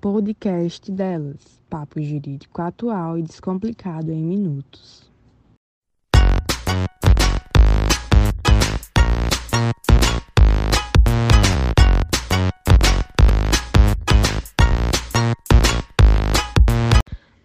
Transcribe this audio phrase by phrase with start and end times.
[0.00, 5.10] podcast delas, papo jurídico atual e descomplicado em minutos.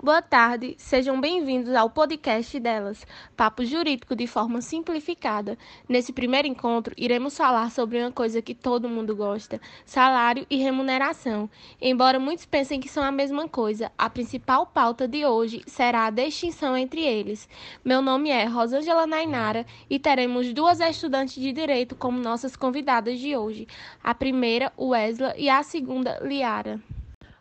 [0.04, 3.08] Boa tarde, sejam bem-vindos ao podcast delas,
[3.38, 5.58] Papo Jurídico de forma simplificada.
[5.88, 11.50] Nesse primeiro encontro, iremos falar sobre uma coisa que todo mundo gosta: salário e remuneração.
[11.82, 16.10] Embora muitos pensem que são a mesma coisa, a principal pauta de hoje será a
[16.10, 17.48] distinção entre eles.
[17.82, 23.38] Meu nome é Rosângela Nainara e teremos duas estudantes de direito como nossas convidadas de
[23.38, 23.70] hoje:
[24.04, 26.82] a primeira, Wesley, e a segunda, Liara.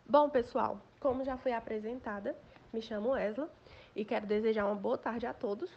[0.07, 2.33] Bom, pessoal, como já foi apresentada,
[2.71, 3.49] me chamo Esla
[3.93, 5.69] e quero desejar uma boa tarde a todos.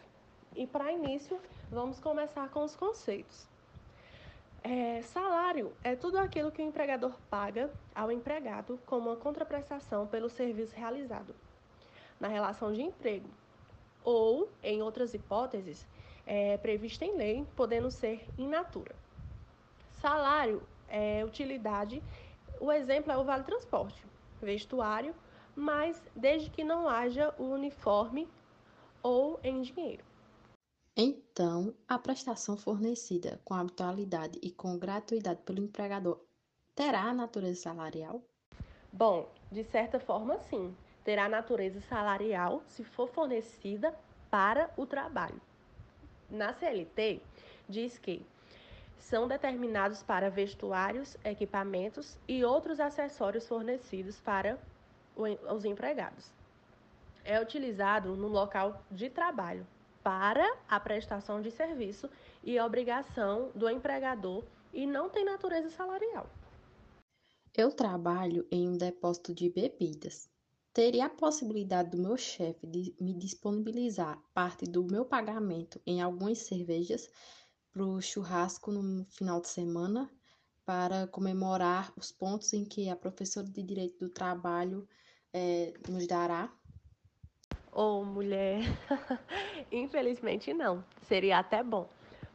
[0.55, 1.37] E para início,
[1.69, 3.45] vamos começar com os conceitos.
[4.63, 10.29] É, salário é tudo aquilo que o empregador paga ao empregado como uma contraprestação pelo
[10.29, 11.35] serviço realizado
[12.21, 13.29] na relação de emprego,
[14.03, 15.85] ou, em outras hipóteses,
[16.25, 18.95] é prevista em lei, podendo ser in natura.
[20.01, 22.01] Salário é utilidade,
[22.59, 24.03] o exemplo é o vale transporte,
[24.41, 25.13] vestuário
[25.57, 28.27] mas desde que não haja o uniforme
[29.01, 30.03] ou em dinheiro.
[30.95, 36.19] Então, a prestação fornecida com habitualidade e com gratuidade pelo empregador
[36.75, 38.21] terá natureza salarial?
[38.93, 40.75] Bom, de certa forma, sim.
[41.03, 43.95] Terá natureza salarial se for fornecida
[44.29, 45.41] para o trabalho.
[46.29, 47.21] Na CLT,
[47.67, 48.21] diz que
[48.99, 54.59] são determinados para vestuários, equipamentos e outros acessórios fornecidos para
[55.15, 56.31] os empregados.
[57.23, 59.65] É utilizado no local de trabalho
[60.03, 62.09] para a prestação de serviço
[62.43, 66.29] e obrigação do empregador e não tem natureza salarial.
[67.55, 70.29] Eu trabalho em um depósito de bebidas.
[70.71, 76.37] Teria a possibilidade do meu chefe de me disponibilizar parte do meu pagamento em algumas
[76.37, 77.09] cervejas
[77.77, 80.09] para o churrasco no final de semana
[80.65, 84.87] para comemorar os pontos em que a professora de Direito do Trabalho
[85.31, 86.51] é, nos dará?
[87.71, 88.61] Ou oh, mulher,
[89.71, 91.87] infelizmente não, seria até bom.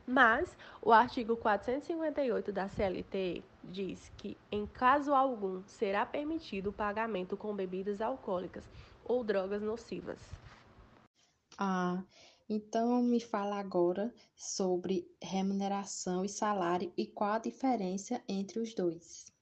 [0.07, 7.37] Mas o artigo 458 da CLT diz que, em caso algum, será permitido o pagamento
[7.37, 8.65] com bebidas alcoólicas
[9.05, 10.21] ou drogas nocivas.
[11.59, 12.01] Ah,
[12.53, 19.33] então me fala agora sobre remuneração e salário e qual a diferença entre os dois.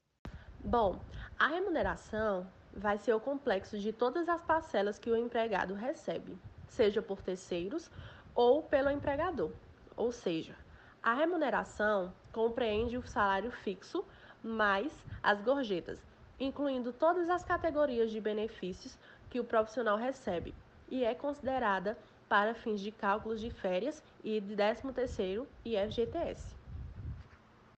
[0.63, 0.97] Bom,
[1.37, 6.37] a remuneração vai ser o complexo de todas as parcelas que o empregado recebe,
[6.69, 7.91] seja por terceiros
[8.33, 9.51] ou pelo empregador.
[9.97, 10.55] Ou seja,
[11.03, 14.05] a remuneração compreende o salário fixo
[14.41, 15.99] mais as gorjetas,
[16.39, 18.97] incluindo todas as categorias de benefícios
[19.29, 20.55] que o profissional recebe
[20.87, 21.97] e é considerada
[22.31, 26.55] para fins de cálculos de férias e de 13º e FGTS.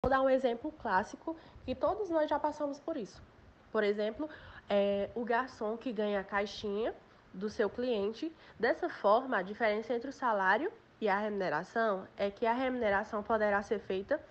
[0.04, 3.24] Vou dar um exemplo clássico que todos nós já passamos por isso.
[3.72, 4.30] Por exemplo,
[4.70, 6.94] é, o garçom que ganha a caixinha
[7.34, 8.30] do seu cliente.
[8.60, 10.70] Dessa forma, a diferença entre o salário
[11.00, 14.22] e a remuneração é que a remuneração poderá ser feita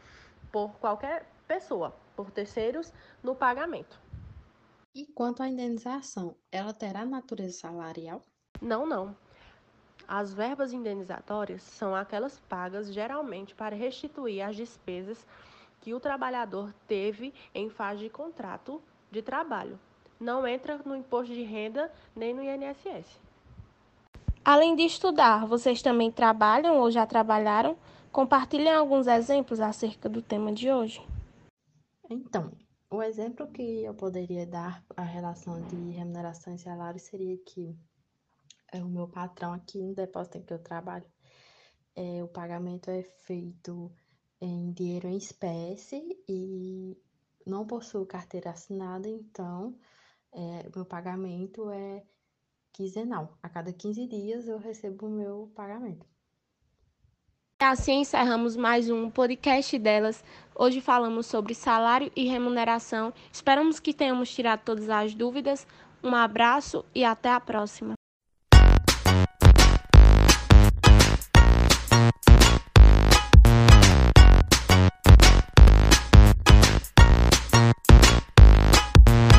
[0.52, 2.92] por qualquer pessoa, por terceiros,
[3.22, 3.98] no pagamento.
[4.94, 8.22] E quanto à indenização, ela terá natureza salarial?
[8.60, 9.16] Não, não.
[10.12, 15.24] As verbas indenizatórias são aquelas pagas geralmente para restituir as despesas
[15.80, 19.78] que o trabalhador teve em fase de contrato de trabalho,
[20.18, 23.20] não entra no imposto de renda nem no INSS.
[24.44, 27.76] Além de estudar, vocês também trabalham ou já trabalharam?
[28.10, 31.00] Compartilhem alguns exemplos acerca do tema de hoje.
[32.10, 32.50] Então,
[32.90, 37.78] o exemplo que eu poderia dar a relação de remuneração e salário seria que
[38.78, 41.06] o meu patrão aqui no depósito em que eu trabalho,
[41.96, 43.92] é, o pagamento é feito
[44.40, 46.96] em dinheiro em espécie e
[47.46, 49.76] não possuo carteira assinada, então
[50.32, 52.04] é, meu pagamento é
[52.72, 53.36] quinzenal.
[53.42, 56.06] A cada 15 dias eu recebo o meu pagamento.
[57.62, 60.24] Assim encerramos mais um podcast delas.
[60.54, 63.12] Hoje falamos sobre salário e remuneração.
[63.30, 65.66] Esperamos que tenhamos tirado todas as dúvidas.
[66.02, 67.99] Um abraço e até a próxima.